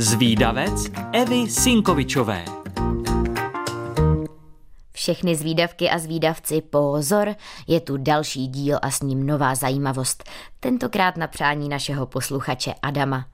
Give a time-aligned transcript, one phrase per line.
[0.00, 2.44] Zvídavec Evy Sinkovičové.
[4.92, 7.34] Všechny zvídavky a zvídavci, pozor,
[7.66, 10.24] je tu další díl a s ním nová zajímavost,
[10.60, 13.26] tentokrát na přání našeho posluchače Adama.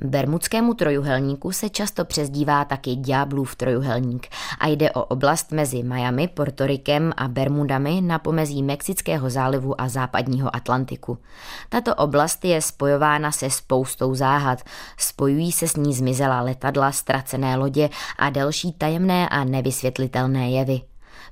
[0.00, 4.26] Bermudskému trojuhelníku se často přezdívá taky Ďáblův trojuhelník
[4.66, 10.56] a jde o oblast mezi Miami, Portorikem a Bermudami na pomezí Mexického zálivu a západního
[10.56, 11.18] Atlantiku.
[11.68, 14.62] Tato oblast je spojována se spoustou záhad.
[14.98, 20.80] Spojují se s ní zmizelá letadla, ztracené lodě a další tajemné a nevysvětlitelné jevy.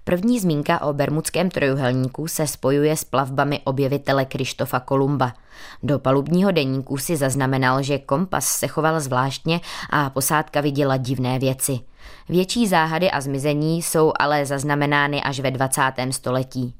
[0.05, 5.33] První zmínka o Bermudském trojuhelníku se spojuje s plavbami objevitele Krištofa Kolumba.
[5.83, 11.80] Do palubního deníku si zaznamenal, že kompas se choval zvláštně a posádka viděla divné věci.
[12.29, 15.81] Větší záhady a zmizení jsou ale zaznamenány až ve 20.
[16.11, 16.75] století.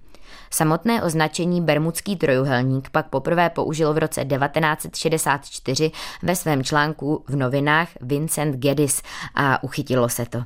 [0.51, 5.91] Samotné označení Bermudský trojuhelník pak poprvé použil v roce 1964
[6.23, 9.03] ve svém článku v novinách Vincent Geddes
[9.35, 10.45] a uchytilo se to.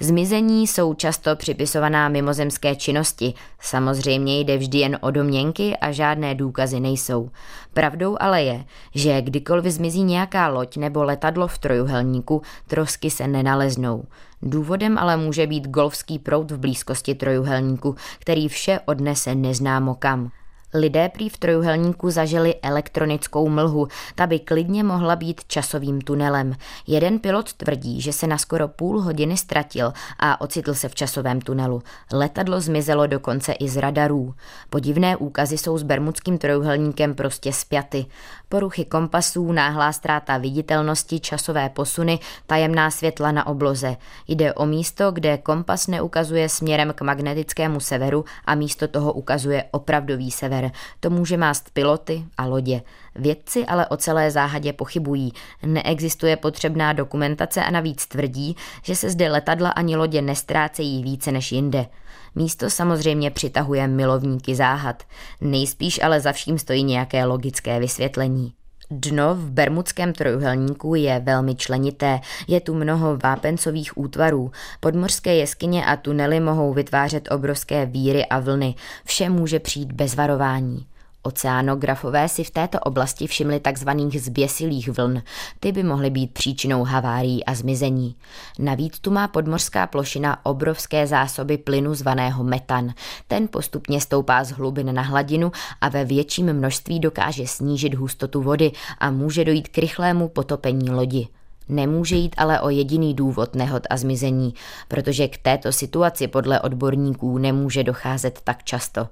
[0.00, 3.34] Zmizení jsou často připisovaná mimozemské činnosti.
[3.60, 7.30] Samozřejmě jde vždy jen o domněnky a žádné důkazy nejsou.
[7.74, 14.04] Pravdou ale je, že kdykoliv zmizí nějaká loď nebo letadlo v trojuhelníku, trosky se nenaleznou.
[14.42, 20.30] Důvodem ale může být golfský proud v blízkosti trojuhelníku, který vše odnese neznámo kam.
[20.74, 26.54] Lidé prý v trojuhelníku zažili elektronickou mlhu, ta by klidně mohla být časovým tunelem.
[26.86, 31.40] Jeden pilot tvrdí, že se na skoro půl hodiny ztratil a ocitl se v časovém
[31.40, 31.82] tunelu.
[32.12, 34.34] Letadlo zmizelo dokonce i z radarů.
[34.70, 38.06] Podivné úkazy jsou s bermudským trojuhelníkem prostě spjaty.
[38.48, 43.96] Poruchy kompasů, náhlá ztráta viditelnosti, časové posuny, tajemná světla na obloze.
[44.28, 50.30] Jde o místo, kde kompas neukazuje směrem k magnetickému severu a místo toho ukazuje opravdový
[50.30, 50.72] sever sever.
[51.00, 52.82] To může mást piloty a lodě.
[53.14, 55.32] Vědci ale o celé záhadě pochybují.
[55.66, 61.52] Neexistuje potřebná dokumentace a navíc tvrdí, že se zde letadla ani lodě nestrácejí více než
[61.52, 61.86] jinde.
[62.34, 65.02] Místo samozřejmě přitahuje milovníky záhad.
[65.40, 68.52] Nejspíš ale za vším stojí nějaké logické vysvětlení.
[68.92, 75.96] Dno v Bermudském trojuhelníku je velmi členité, je tu mnoho vápencových útvarů, podmořské jeskyně a
[75.96, 78.74] tunely mohou vytvářet obrovské víry a vlny,
[79.04, 80.86] vše může přijít bez varování.
[81.22, 85.22] Oceánografové si v této oblasti všimli takzvaných zběsilých vln.
[85.60, 88.16] Ty by mohly být příčinou havárií a zmizení.
[88.58, 92.92] Navíc tu má podmořská plošina obrovské zásoby plynu zvaného metan.
[93.28, 98.72] Ten postupně stoupá z hlubin na hladinu a ve větším množství dokáže snížit hustotu vody
[98.98, 101.28] a může dojít k rychlému potopení lodi.
[101.70, 104.54] Nemůže jít ale o jediný důvod nehod a zmizení,
[104.88, 109.08] protože k této situaci podle odborníků nemůže docházet tak často.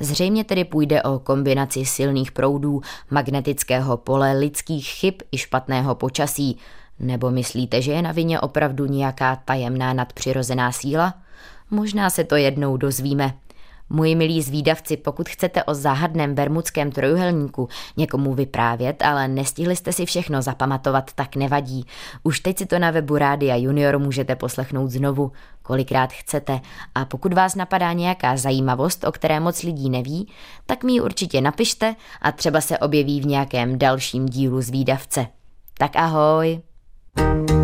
[0.00, 2.80] Zřejmě tedy půjde o kombinaci silných proudů,
[3.10, 6.58] magnetického pole, lidských chyb i špatného počasí.
[7.00, 11.14] Nebo myslíte, že je na vině opravdu nějaká tajemná nadpřirozená síla?
[11.70, 13.34] Možná se to jednou dozvíme.
[13.94, 20.06] Moji milí zvídavci, pokud chcete o záhadném bermudském trojuhelníku někomu vyprávět, ale nestihli jste si
[20.06, 21.84] všechno zapamatovat, tak nevadí.
[22.22, 25.32] Už teď si to na webu Rádia Junior můžete poslechnout znovu,
[25.62, 26.60] kolikrát chcete.
[26.94, 30.28] A pokud vás napadá nějaká zajímavost, o které moc lidí neví,
[30.66, 35.26] tak mi ji určitě napište a třeba se objeví v nějakém dalším dílu zvídavce.
[35.78, 36.60] Tak ahoj!
[37.16, 37.61] thank you